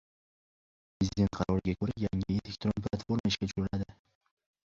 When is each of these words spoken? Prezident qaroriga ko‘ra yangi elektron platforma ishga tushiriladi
Prezident 0.99 1.33
qaroriga 1.35 1.75
ko‘ra 1.83 1.95
yangi 2.03 2.39
elektron 2.45 2.85
platforma 2.87 3.33
ishga 3.33 3.51
tushiriladi 3.53 3.87